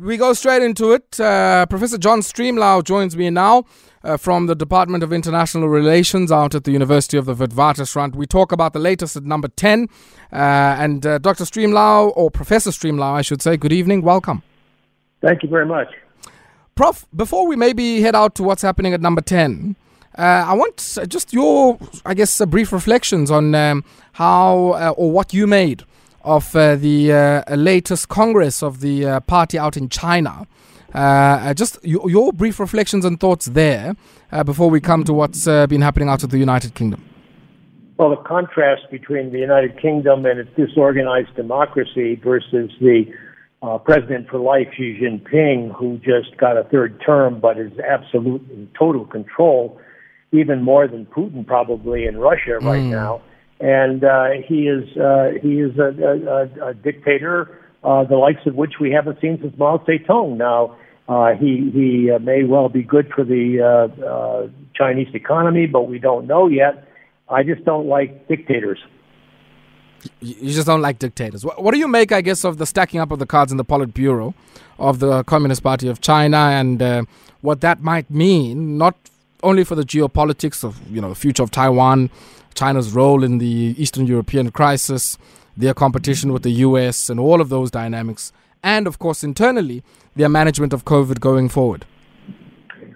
[0.00, 1.20] We go straight into it.
[1.20, 3.64] Uh, Professor John Stremlau joins me now
[4.02, 8.14] uh, from the Department of International Relations out at the University of the Witwatersrand.
[8.14, 9.88] We talk about the latest at number 10.
[10.32, 11.44] Uh, and uh, Dr.
[11.44, 14.00] Stremlau, or Professor Stremlau, I should say, good evening.
[14.00, 14.42] Welcome.
[15.20, 15.88] Thank you very much.
[16.76, 19.76] Prof, before we maybe head out to what's happening at number 10,
[20.16, 25.34] uh, I want just your, I guess, brief reflections on um, how uh, or what
[25.34, 25.84] you made
[26.22, 30.46] of uh, the uh, latest congress of the uh, party out in China.
[30.92, 33.94] Uh, just your, your, brief reflections and thoughts there
[34.44, 37.04] before we come to what's been happening out of the United Kingdom.
[37.96, 43.04] Well, the contrast between the United Kingdom and its disorganized democracy versus the
[43.62, 48.42] uh, president for life, Xi Jinping, who just got a third term but is absolute
[48.50, 49.78] in total control,
[50.32, 52.90] even more than Putin probably in Russia right mm.
[52.90, 53.22] now
[53.60, 58.54] and uh, he is uh, he is a, a, a dictator, uh, the likes of
[58.54, 60.36] which we haven't seen since Mao Zedong.
[60.36, 60.76] Now,
[61.38, 66.88] he he may well be good for the Chinese economy, but we don't know yet.
[67.28, 68.78] I just don't like dictators.
[70.20, 71.44] You just don't like dictators.
[71.44, 73.64] What, do you make, I guess, of the stacking up of the cards in the
[73.64, 74.32] Politburo
[74.78, 77.04] of the Communist Party of China and uh,
[77.42, 78.96] what that might mean, not
[79.42, 82.10] only for the geopolitics of you know the future of Taiwan,
[82.54, 85.18] China's role in the Eastern European crisis,
[85.56, 89.82] their competition with the US, and all of those dynamics, and of course internally,
[90.16, 91.86] their management of COVID going forward?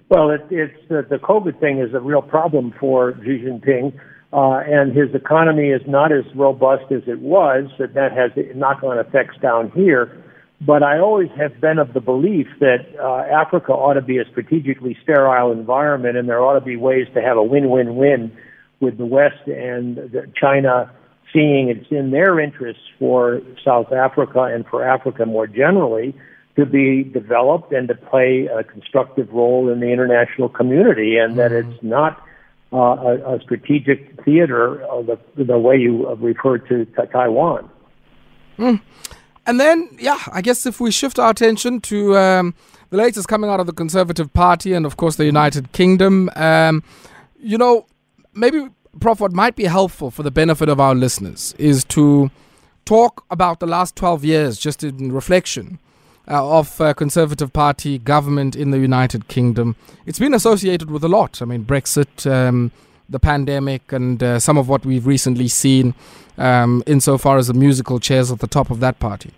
[0.09, 3.99] Well, it, it's uh, the COVID thing is a real problem for Xi Jinping,
[4.33, 7.71] uh, and his economy is not as robust as it was.
[7.79, 10.23] That that has knock-on effects down here.
[10.61, 14.25] But I always have been of the belief that uh, Africa ought to be a
[14.31, 18.37] strategically sterile environment, and there ought to be ways to have a win-win-win
[18.85, 20.91] with the West and the China
[21.33, 26.15] seeing it's in their interests for South Africa and for Africa more generally
[26.57, 31.51] to be developed and to play a constructive role in the international community, and that
[31.51, 31.73] mm-hmm.
[31.73, 32.23] it's not
[32.73, 37.69] uh, a, a, strategic theater of the, the way you referred to, to Taiwan.
[38.59, 38.81] Mm.
[39.47, 42.55] And then, yeah, I guess if we shift our attention to um,
[42.91, 46.83] the latest coming out of the Conservative Party and, of course, the United Kingdom, um,
[47.39, 47.87] you know,
[48.35, 48.69] maybe,
[49.01, 52.31] Prof, what might be helpful for the benefit of our listeners is to
[52.85, 55.79] talk about the last 12 years, just in reflection.
[56.27, 59.77] Uh, of uh, Conservative Party government in the United Kingdom.
[60.07, 61.43] It's been associated with a lot.
[61.43, 62.73] I mean, Brexit, um,
[63.11, 65.95] the pandemic, and uh, some of what we've recently seen
[66.39, 69.33] um, insofar as the musical chairs at the top of that party.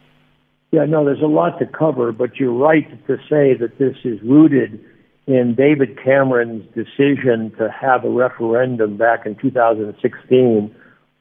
[0.71, 4.21] Yeah, no, there's a lot to cover, but you're right to say that this is
[4.23, 4.79] rooted
[5.27, 10.75] in David Cameron's decision to have a referendum back in 2016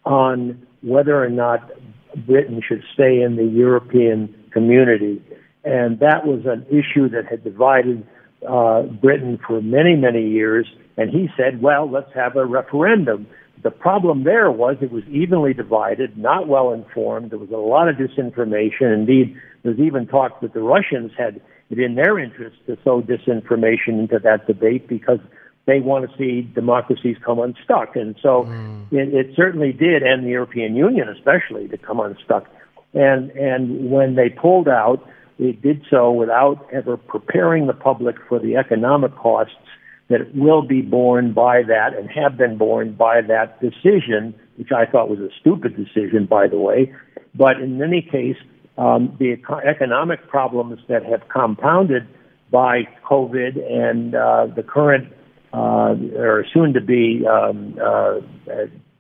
[0.06, 1.72] on whether or not
[2.26, 5.22] Britain should stay in the European community.
[5.64, 8.08] And that was an issue that had divided
[8.48, 10.68] uh, Britain for many, many years.
[10.98, 13.26] And he said, well, let's have a referendum.
[13.64, 17.32] The problem there was it was evenly divided, not well informed.
[17.32, 18.94] There was a lot of disinformation.
[18.94, 24.00] Indeed, there's even talk that the Russians had it in their interest to sow disinformation
[24.00, 25.20] into that debate because
[25.66, 27.96] they want to see democracies come unstuck.
[27.96, 28.92] And so mm.
[28.92, 32.48] it, it certainly did, and the European Union especially, to come unstuck.
[32.94, 35.08] And and when they pulled out,
[35.40, 39.56] it did so without ever preparing the public for the economic costs
[40.08, 44.86] that will be borne by that and have been borne by that decision, which I
[44.86, 46.94] thought was a stupid decision, by the way.
[47.34, 48.38] But in any case,
[48.78, 52.08] um, the economic problems that have compounded
[52.52, 55.12] by COVID and uh, the current
[55.54, 58.20] uh, or soon to be um, uh,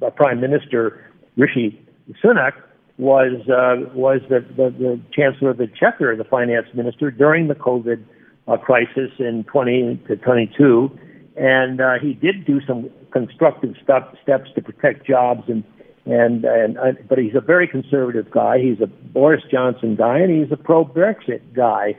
[0.06, 1.04] uh, Prime Minister
[1.36, 1.80] Rishi
[2.24, 2.54] Sunak
[2.98, 7.56] was uh, was the, the, the Chancellor of the Exchequer, the Finance Minister during the
[7.56, 8.04] COVID
[8.48, 10.98] uh, crisis in 20 to 22,
[11.36, 15.64] and uh, he did do some constructive step, steps to protect jobs and
[16.06, 18.60] and and uh, but he's a very conservative guy.
[18.60, 21.98] He's a Boris Johnson guy, and he's a pro Brexit guy.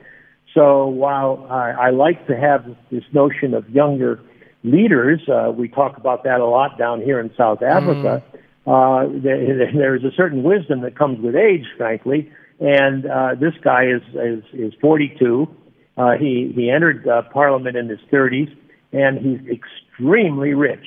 [0.53, 4.19] So while I, I like to have this notion of younger
[4.63, 8.23] leaders, uh, we talk about that a lot down here in South Africa.
[8.33, 8.37] Mm.
[8.65, 12.31] Uh, there, there's a certain wisdom that comes with age, frankly.
[12.59, 15.47] And uh, this guy is is, is 42.
[15.97, 18.55] Uh, he he entered uh, Parliament in his 30s,
[18.93, 20.85] and he's extremely rich.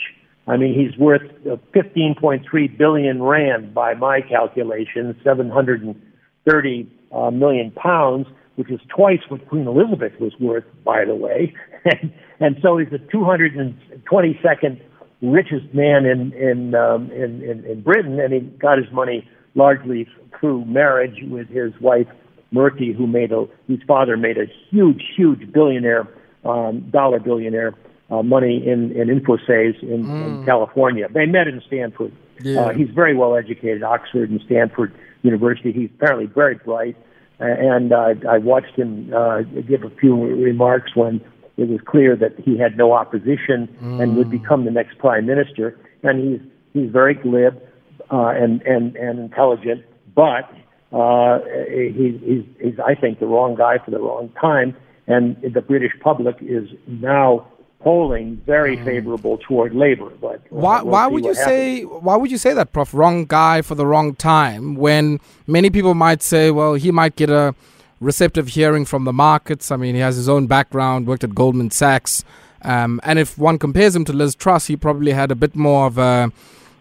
[0.50, 8.26] I mean, he's worth 15.3 billion rand by my calculation, 730 uh, million pounds,
[8.56, 11.54] which is twice what Queen Elizabeth was worth, by the way.
[12.40, 14.80] and, so he's the 222nd
[15.22, 20.08] richest man in in, um, in in in Britain, and he got his money largely
[20.40, 22.08] through marriage with his wife
[22.52, 26.08] Murty, who made a whose father made a huge, huge billionaire,
[26.44, 27.74] um, dollar billionaire
[28.10, 30.26] uh, money in in Infosys in, mm.
[30.26, 31.08] in California.
[31.12, 32.12] They met in Stanford.
[32.42, 32.60] Yeah.
[32.60, 35.72] Uh, he's very well educated, Oxford and Stanford University.
[35.72, 36.96] He's apparently very bright,
[37.38, 41.20] and uh, I watched him uh, give a few remarks when
[41.56, 44.02] it was clear that he had no opposition mm.
[44.02, 44.42] and would mm.
[44.42, 45.78] become the next prime minister.
[46.02, 46.40] And he's
[46.72, 47.62] he's very glib
[48.10, 49.84] uh, and and and intelligent,
[50.14, 50.50] but
[50.92, 54.74] uh, he, he's he's I think the wrong guy for the wrong time.
[55.06, 57.44] And the British public is now
[57.80, 58.84] polling very mm.
[58.84, 60.10] favorable toward Labour.
[60.20, 62.94] But why we'll why would you say why would you say that, Prof?
[62.94, 64.74] Wrong guy for the wrong time.
[64.76, 67.54] When many people might say, well, he might get a
[68.00, 69.70] receptive hearing from the markets.
[69.70, 72.24] I mean, he has his own background, worked at Goldman Sachs,
[72.62, 75.86] um, and if one compares him to Liz Truss, he probably had a bit more
[75.86, 76.30] of a,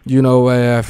[0.04, 0.82] you know, I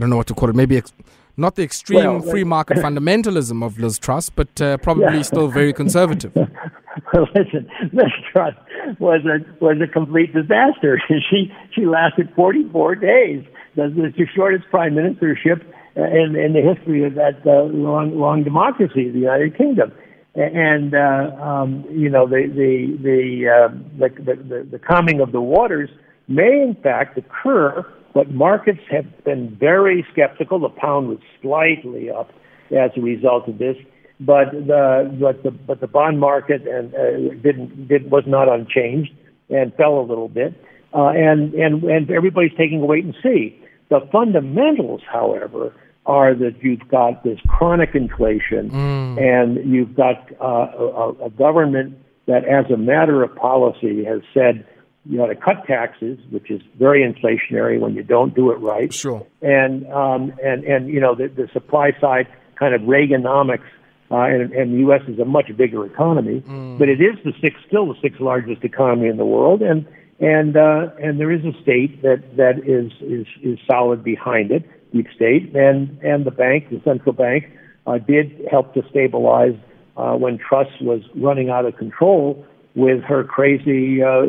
[0.00, 0.76] don't know what to call it, maybe.
[0.76, 0.92] Ex-
[1.36, 5.22] not the extreme well, free market fundamentalism of Liz Truss, but uh, probably yeah.
[5.22, 6.32] still very conservative.
[7.12, 8.54] well, Listen, Liz Truss
[8.98, 11.00] was a was a complete disaster.
[11.30, 13.44] she she lasted 44 days.
[13.76, 15.64] That's the shortest prime ministership
[15.96, 19.92] in in the history of that uh, long long democracy, the United Kingdom.
[20.36, 25.40] And uh, um, you know the the the, uh, the the the calming of the
[25.40, 25.90] waters
[26.28, 30.58] may in fact occur, but markets have been very skeptical.
[30.58, 32.30] The pound was slightly up
[32.70, 33.76] as a result of this
[34.20, 39.12] but the but the but the bond market and uh, didn't did was not unchanged
[39.50, 40.54] and fell a little bit,
[40.94, 43.60] uh, and and and everybody's taking a wait and see.
[43.90, 45.74] The fundamentals, however,
[46.06, 49.20] are that you've got this chronic inflation, mm.
[49.20, 54.66] and you've got uh, a, a government that, as a matter of policy, has said
[55.06, 58.92] you know to cut taxes, which is very inflationary when you don't do it right.
[58.92, 59.26] Sure.
[59.42, 62.26] And um, and and you know the, the supply side
[62.58, 63.66] kind of Reaganomics
[64.10, 65.00] uh, and, and the U.S.
[65.08, 66.78] is a much bigger economy, mm.
[66.78, 69.86] but it is the sixth, still the sixth largest economy in the world, and
[70.20, 74.62] and uh, and there is a state that that is is is solid behind it,
[74.92, 77.50] deep state, and and the bank, the central bank,
[77.86, 79.56] uh, did help to stabilize
[79.96, 84.26] uh, when Truss was running out of control with her crazy uh,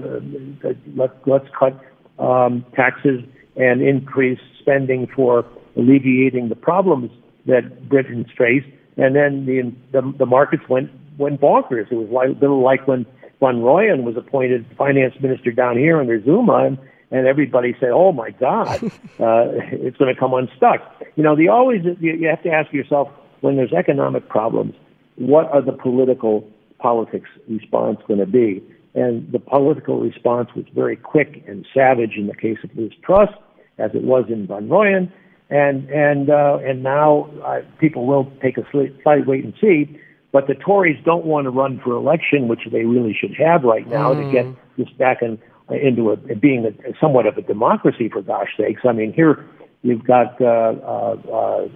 [0.95, 1.79] let, let's cut
[2.19, 3.21] um, taxes
[3.55, 5.45] and increase spending for
[5.75, 7.11] alleviating the problems
[7.45, 11.91] that Britain's faced and then the the, the markets went went bonkers.
[11.91, 13.05] It was like, a little like when
[13.39, 16.77] Van Rooyen was appointed finance minister down here under Zuma, and,
[17.11, 18.83] and everybody said, "Oh my God,
[19.19, 20.81] uh, it's going to come unstuck."
[21.15, 23.09] You know, the always you, you have to ask yourself
[23.41, 24.75] when there's economic problems,
[25.17, 26.49] what are the political
[26.87, 28.63] politics response going to be?
[28.93, 33.29] And the political response was very quick and savage in the case of Liz Truss,
[33.77, 35.11] as it was in Van Rooyen
[35.49, 39.99] and and uh, and now uh, people will take a slight wait and see.
[40.31, 43.87] But the Tories don't want to run for election, which they really should have right
[43.87, 44.25] now mm.
[44.25, 44.57] to get mm.
[44.77, 45.39] this back in,
[45.69, 48.81] into a, being a, somewhat of a democracy, for gosh sakes.
[48.83, 49.45] I mean, here
[49.81, 51.67] you've got uh, uh, uh,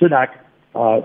[0.00, 0.30] Sunak
[0.74, 1.00] uh,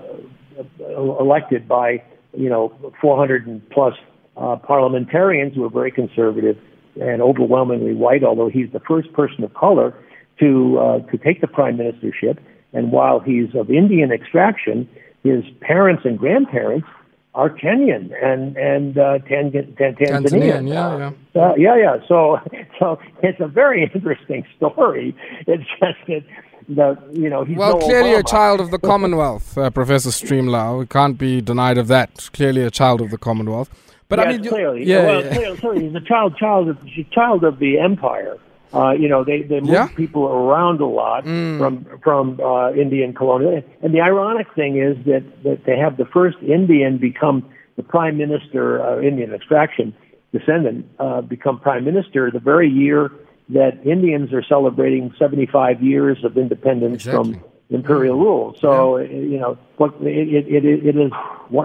[0.98, 2.02] elected by
[2.36, 3.94] you know 400 plus
[4.36, 6.58] uh, parliamentarians who are very conservative
[7.00, 9.94] and overwhelmingly white, although he's the first person of color
[10.40, 12.38] to uh, to take the prime ministership.
[12.72, 14.88] And while he's of Indian extraction,
[15.22, 16.86] his parents and grandparents
[17.34, 20.24] are Kenyan and and uh, Tan- Tan- Tanzanian.
[20.24, 21.96] Tanzanian, yeah, yeah, uh, yeah, yeah.
[22.08, 22.38] So
[22.78, 25.16] so it's a very interesting story.
[25.46, 26.22] It's just that
[26.68, 28.20] the you know he's well no clearly Obama.
[28.20, 30.80] a child of the Commonwealth, uh, Professor Stremlau.
[30.80, 32.30] We can't be denied of that.
[32.32, 33.70] Clearly a child of the Commonwealth.
[34.08, 35.34] But yes, I mean, clearly, yeah, well, yeah.
[35.34, 36.78] Clearly, clearly, he's a child, child of,
[37.10, 38.38] child of the empire.
[38.72, 39.88] Uh, you know, they they move yeah.
[39.88, 41.58] people around a lot mm.
[41.58, 43.62] from from uh, Indian colonial.
[43.82, 48.18] And the ironic thing is that that they have the first Indian become the prime
[48.18, 49.94] minister, uh, Indian extraction
[50.32, 53.10] descendant, uh, become prime minister the very year
[53.50, 57.34] that Indians are celebrating 75 years of independence exactly.
[57.34, 58.56] from imperial rule.
[58.60, 59.08] So yeah.
[59.10, 61.12] you know, what it, it, it, it is.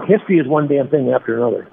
[0.06, 1.68] History is one damn thing after another.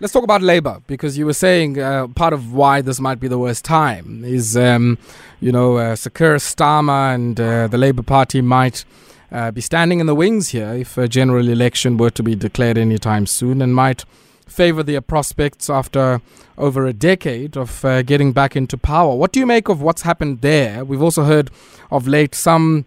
[0.00, 3.28] Let's talk about Labour because you were saying uh, part of why this might be
[3.28, 4.98] the worst time is, um,
[5.40, 8.84] you know, uh, Keir Starmer and uh, the Labour Party might
[9.30, 12.78] uh, be standing in the wings here if a general election were to be declared
[12.78, 14.04] anytime soon and might
[14.52, 16.20] favour their prospects after
[16.56, 19.16] over a decade of uh, getting back into power.
[19.16, 20.84] What do you make of what's happened there?
[20.84, 21.50] We've also heard
[21.90, 22.84] of late some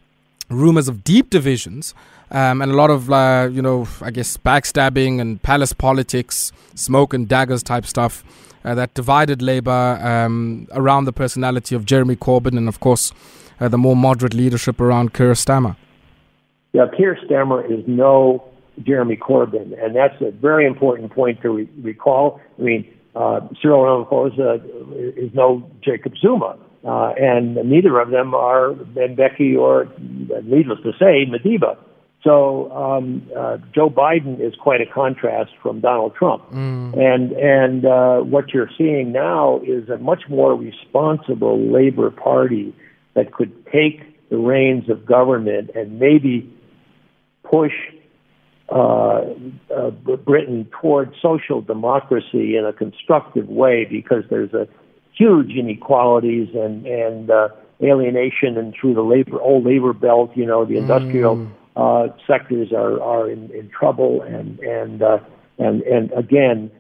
[0.49, 1.93] rumours of deep divisions
[2.31, 7.13] um, and a lot of uh, you know I guess backstabbing and palace politics, smoke
[7.13, 8.23] and daggers type stuff
[8.63, 13.11] uh, that divided Labour um, around the personality of Jeremy Corbyn and of course
[13.59, 15.75] uh, the more moderate leadership around Keir Starmer.
[16.73, 18.43] Yeah, Keir Starmer is no
[18.83, 22.41] Jeremy Corbyn, and that's a very important point to re- recall.
[22.59, 24.61] I mean, uh, Cyril Ramaphosa
[25.17, 29.87] is no Jacob Zuma, uh, and neither of them are Mbeki or,
[30.43, 31.77] needless to say, Madiba.
[32.23, 36.97] So um, uh, Joe Biden is quite a contrast from Donald Trump, mm.
[36.97, 42.73] and and uh, what you're seeing now is a much more responsible Labor Party
[43.13, 46.51] that could take the reins of government and maybe
[47.43, 47.73] push
[48.69, 49.21] uh,
[49.75, 49.91] uh,
[50.25, 54.67] Britain toward social democracy in a constructive way because there's a
[55.13, 57.49] huge inequalities and and uh,
[57.81, 61.51] alienation and through the labor old labor belt, you know, the industrial mm.
[61.75, 65.19] uh, sectors are are in, in trouble and and uh,
[65.59, 66.71] and and again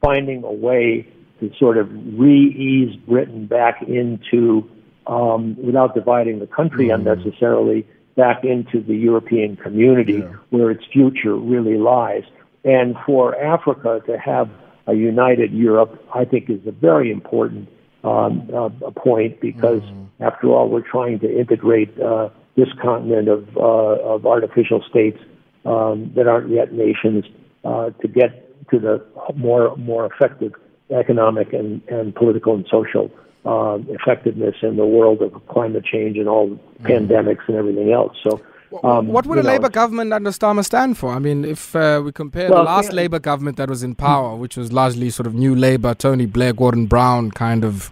[0.00, 1.06] finding a way
[1.40, 4.68] to sort of re-ease Britain back into
[5.06, 6.94] um, without dividing the country mm.
[6.94, 10.32] unnecessarily back into the European community yeah.
[10.50, 12.24] where its future really lies.
[12.64, 14.50] And for Africa to have
[14.86, 17.68] a united Europe, I think is a very important
[18.04, 20.22] um, uh, point because, mm-hmm.
[20.22, 25.18] after all, we're trying to integrate uh, this continent of, uh, of artificial states
[25.64, 27.24] um, that aren't yet nations
[27.64, 29.04] uh, to get to the
[29.36, 30.52] more more effective
[30.90, 33.10] economic and, and political and social
[33.44, 36.58] uh, effectiveness in the world of climate change and all mm.
[36.82, 38.16] pandemics and everything else.
[38.22, 38.40] So.
[38.82, 41.10] Um, what would a know, Labour government under Starmer stand for?
[41.12, 43.94] I mean, if uh, we compare well, the last yeah, Labour government that was in
[43.94, 47.90] power, which was largely sort of New Labour, Tony Blair, Gordon Brown, kind of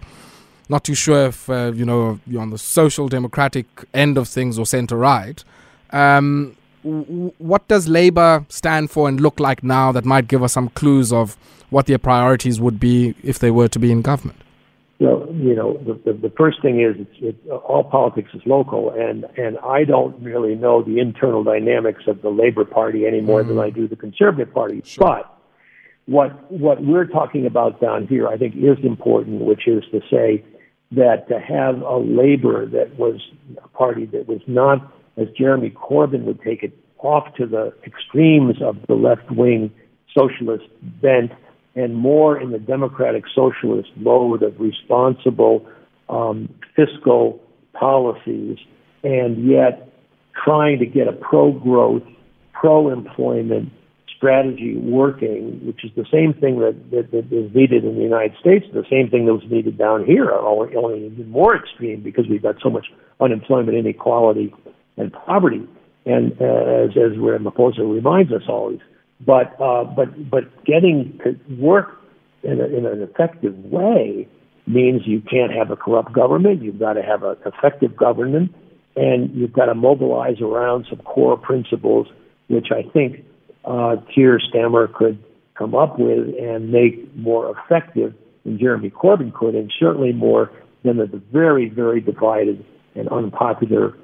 [0.71, 4.59] not too sure if uh, you know you're on the social democratic end of things
[4.59, 5.45] or centre right.
[5.91, 10.53] Um, w- what does Labour stand for and look like now that might give us
[10.53, 11.37] some clues of
[11.69, 14.39] what their priorities would be if they were to be in government?
[15.01, 18.91] Well, you know, the, the, the first thing is it's, it, all politics is local,
[18.91, 23.43] and and I don't really know the internal dynamics of the Labor Party any more
[23.43, 23.49] mm.
[23.49, 24.83] than I do the Conservative Party.
[24.85, 25.07] Sure.
[25.07, 25.39] But
[26.05, 30.45] what what we're talking about down here, I think, is important, which is to say
[30.93, 33.23] that to have a Labor that was
[33.65, 38.61] a party that was not, as Jeremy Corbyn would take it, off to the extremes
[38.61, 39.73] of the left wing
[40.15, 40.65] socialist
[41.01, 41.33] bent
[41.75, 45.67] and more in the democratic socialist mode of responsible
[46.09, 47.41] um, fiscal
[47.73, 48.59] policies,
[49.05, 49.89] and yet
[50.45, 52.03] trying to get a pro growth,
[52.53, 53.73] pro employment
[54.17, 58.37] strategy working, which is the same thing that, that, that is needed in the United
[58.39, 62.43] States, the same thing that was needed down here, only, even more extreme because we've
[62.43, 62.89] got so much
[63.21, 64.53] unemployment, inequality,
[64.99, 65.67] and poverty.
[66.05, 68.81] And uh, as, as Ramaphosa reminds us always,
[69.25, 72.01] but uh, but but getting to work
[72.43, 74.27] in, a, in an effective way
[74.67, 76.63] means you can't have a corrupt government.
[76.63, 78.55] You've got to have an effective government,
[78.97, 82.07] and you've got to mobilize around some core principles,
[82.49, 83.25] which I think
[83.65, 85.23] uh, Keir Starmer could
[85.55, 90.51] come up with and make more effective than Jeremy Corbyn could, and certainly more
[90.83, 93.97] than the, the very, very divided and unpopular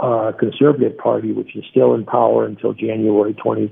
[0.00, 3.70] uh, Conservative Party, which is still in power until January 20-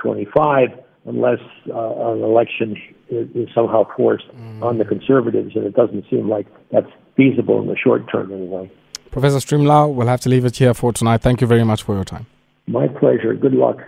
[0.00, 0.68] 25
[1.06, 1.38] unless
[1.72, 2.76] uh, an election
[3.08, 4.62] is, is somehow forced mm.
[4.62, 8.70] on the conservatives, and it doesn't seem like that's feasible in the short term anyway.
[9.10, 11.20] Professor Stremlau, we'll have to leave it here for tonight.
[11.22, 12.26] Thank you very much for your time.
[12.66, 13.34] My pleasure.
[13.34, 13.78] Good luck.